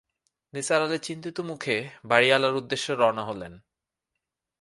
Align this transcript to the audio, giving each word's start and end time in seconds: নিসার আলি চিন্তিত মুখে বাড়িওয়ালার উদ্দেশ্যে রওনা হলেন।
নিসার 0.53 0.81
আলি 0.81 0.97
চিন্তিত 0.99 1.37
মুখে 1.41 1.75
বাড়িওয়ালার 2.05 2.53
উদ্দেশ্যে 2.55 2.93
রওনা 2.95 3.23
হলেন। 3.25 3.53